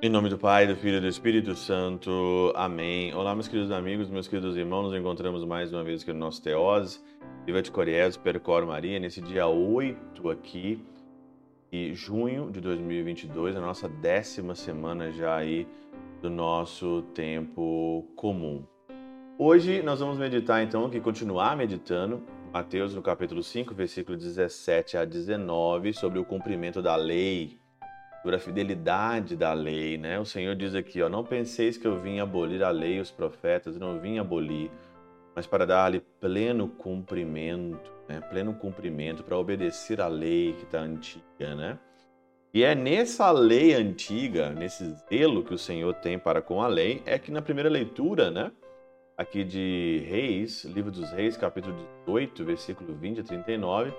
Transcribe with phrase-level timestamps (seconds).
[0.00, 2.52] Em nome do Pai, do Filho e do Espírito Santo.
[2.54, 3.12] Amém.
[3.12, 4.84] Olá, meus queridos amigos, meus queridos irmãos.
[4.84, 7.00] Nos encontramos mais uma vez aqui no nosso Teose.
[7.44, 10.82] Viva de Coriés, Percor Maria, nesse dia 8 aqui
[11.70, 15.66] de junho de 2022, a nossa décima semana já aí
[16.22, 18.64] do nosso tempo comum.
[19.40, 25.04] Hoje nós vamos meditar então, aqui continuar meditando, Mateus no capítulo 5, versículo 17 a
[25.04, 27.56] 19, sobre o cumprimento da lei
[28.20, 30.18] sobre a fidelidade da lei, né?
[30.18, 33.12] O Senhor diz aqui, ó, não penseis que eu vim abolir a lei e os
[33.12, 34.72] profetas, não vim abolir,
[35.36, 38.20] mas para dar-lhe pleno cumprimento, né?
[38.20, 41.78] Pleno cumprimento para obedecer a lei que está antiga, né?
[42.52, 47.00] E é nessa lei antiga, nesse zelo que o Senhor tem para com a lei,
[47.06, 48.50] é que na primeira leitura, né?
[49.18, 51.74] Aqui de Reis, livro dos Reis, capítulo
[52.06, 53.92] 18, versículo 20 a 39,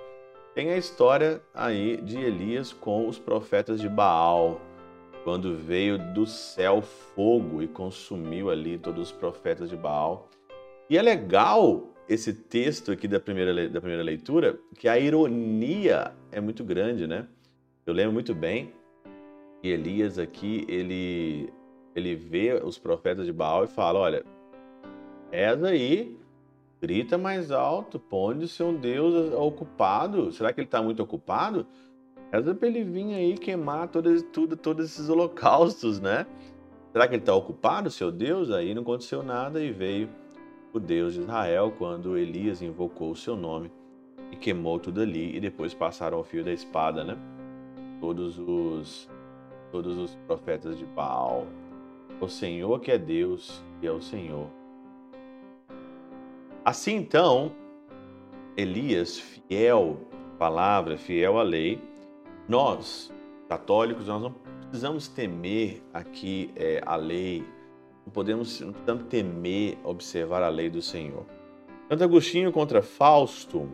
[0.54, 4.58] tem a história aí de Elias com os profetas de Baal,
[5.22, 10.26] quando veio do céu fogo e consumiu ali todos os profetas de Baal.
[10.88, 16.40] E é legal esse texto aqui da primeira, da primeira leitura, que a ironia é
[16.40, 17.28] muito grande, né?
[17.84, 18.72] Eu lembro muito bem
[19.60, 21.52] que Elias aqui, ele,
[21.94, 24.24] ele vê os profetas de Baal e fala, olha,
[25.30, 26.20] reza aí
[26.80, 30.32] Grita mais alto, pode ser um Deus ocupado.
[30.32, 31.66] Será que ele está muito ocupado?
[32.32, 36.26] Reza para ele vir aí queimar todos, tudo, todos esses holocaustos, né?
[36.90, 38.50] Será que ele está ocupado, seu Deus?
[38.50, 40.08] Aí não aconteceu nada e veio
[40.72, 43.70] o Deus de Israel quando Elias invocou o seu nome
[44.32, 47.18] e queimou tudo ali e depois passaram o fio da espada, né?
[48.00, 49.06] Todos os
[49.70, 51.46] todos os profetas de Baal.
[52.18, 54.59] O Senhor que é Deus e é o Senhor
[56.70, 57.50] Assim então,
[58.56, 61.82] Elias, fiel à palavra, fiel à lei,
[62.48, 63.12] nós,
[63.48, 64.32] católicos, nós não
[64.68, 67.44] precisamos temer aqui é, a lei,
[68.06, 71.26] não podemos não precisamos temer observar a lei do Senhor.
[71.88, 73.68] Santo Agostinho contra Fausto,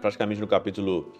[0.00, 1.12] praticamente no capítulo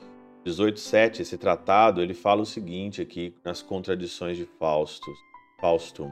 [0.42, 5.12] 18, 7, esse tratado, ele fala o seguinte aqui nas contradições de Fausto.
[5.60, 6.10] Fausto.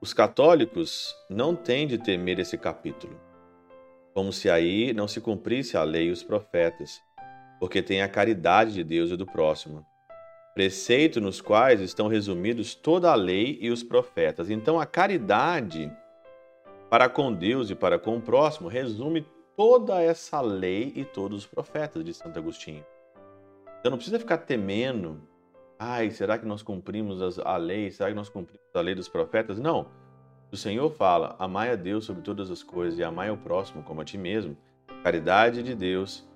[0.00, 3.31] Os católicos não têm de temer esse capítulo,
[4.14, 7.00] como se aí não se cumprisse a lei e os profetas,
[7.58, 9.84] porque tem a caridade de Deus e do próximo,
[10.54, 14.50] preceito nos quais estão resumidos toda a lei e os profetas.
[14.50, 15.90] Então, a caridade
[16.90, 21.46] para com Deus e para com o próximo resume toda essa lei e todos os
[21.46, 22.84] profetas de Santo Agostinho.
[23.80, 25.20] Então, não precisa ficar temendo
[25.82, 27.90] ai, será que nós cumprimos a lei?
[27.90, 29.58] Será que nós cumprimos a lei dos profetas?
[29.58, 29.88] Não.
[30.52, 34.02] O Senhor fala: amai a Deus sobre todas as coisas e amai o próximo como
[34.02, 34.54] a ti mesmo.
[35.02, 36.28] Caridade de Deus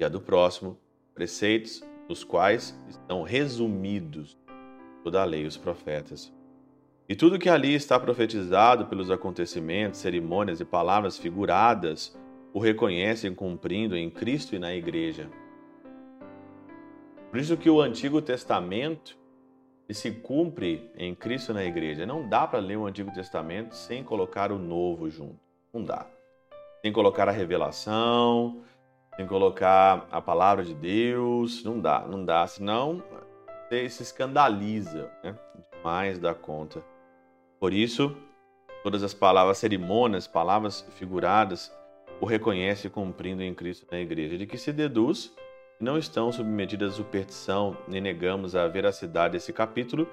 [0.00, 0.78] e a do próximo,
[1.14, 4.38] preceitos dos quais estão resumidos
[5.04, 6.32] toda a lei e os profetas.
[7.06, 12.18] E tudo que ali está profetizado pelos acontecimentos, cerimônias e palavras figuradas
[12.54, 15.28] o reconhecem cumprindo em Cristo e na Igreja.
[17.30, 19.17] Por isso que o Antigo Testamento
[19.94, 22.04] se cumpre em Cristo na igreja.
[22.04, 25.40] Não dá para ler o Antigo Testamento sem colocar o Novo junto.
[25.72, 26.06] Não dá.
[26.82, 28.62] Sem colocar a revelação,
[29.16, 31.64] sem colocar a palavra de Deus.
[31.64, 32.46] Não dá, não dá.
[32.46, 33.02] Senão
[33.68, 35.34] você se escandaliza né?
[35.74, 36.82] demais da conta.
[37.58, 38.14] Por isso,
[38.82, 41.74] todas as palavras cerimônias, palavras figuradas,
[42.20, 45.34] o reconhece cumprindo em Cristo na igreja, de que se deduz
[45.80, 50.08] não estão submetidas à superstição, nem negamos a veracidade desse capítulo,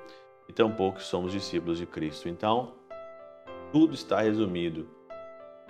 [0.48, 2.30] e tampouco somos discípulos de Cristo.
[2.30, 2.74] Então,
[3.72, 4.88] tudo está resumido.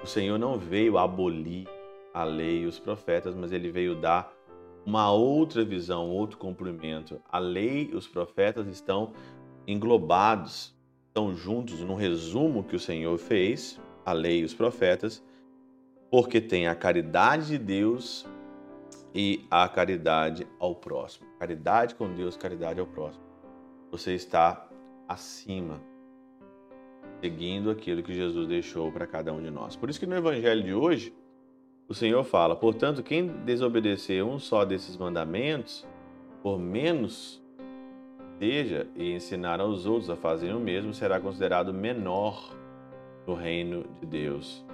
[0.04, 1.66] O Senhor não veio abolir
[2.14, 4.34] a lei e os profetas, mas ele veio dar
[4.86, 7.22] uma outra visão, outro cumprimento.
[7.32, 9.14] A lei e os profetas estão
[9.66, 10.76] englobados,
[11.08, 15.24] estão juntos no resumo que o Senhor fez, a lei e os profetas,
[16.12, 18.28] porque tem a caridade de Deus
[19.16, 21.26] e a caridade ao próximo.
[21.40, 23.24] Caridade com Deus, caridade ao próximo.
[23.90, 24.68] Você está
[25.08, 25.82] acima,
[27.22, 29.78] seguindo aquilo que Jesus deixou para cada um de nós.
[29.78, 31.16] Por isso que no evangelho de hoje,
[31.88, 35.88] o Senhor fala: "Portanto, quem desobedecer um só desses mandamentos,
[36.44, 37.42] por menos
[38.38, 42.54] seja e ensinar aos outros a fazerem o mesmo, será considerado menor
[43.26, 44.66] no reino de Deus.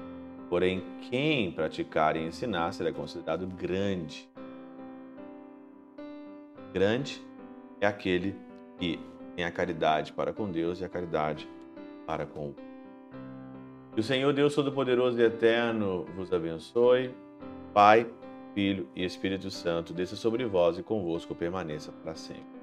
[0.50, 4.31] Porém, quem praticar e ensinar será considerado grande
[6.74, 7.22] Grande
[7.82, 8.36] é aquele
[8.78, 9.00] que
[9.36, 11.48] tem a caridade para com Deus e a caridade
[12.06, 12.56] para com o
[13.94, 17.14] Que o Senhor Deus Todo-Poderoso e Eterno vos abençoe,
[17.74, 18.10] Pai,
[18.54, 22.61] Filho e Espírito Santo, desça sobre vós e convosco permaneça para sempre.